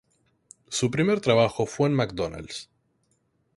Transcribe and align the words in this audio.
Su 0.69 0.89
primer 0.89 1.21
trabajo 1.21 1.67
fue 1.67 1.87
en 1.87 1.93
McDonald's. 1.93 2.71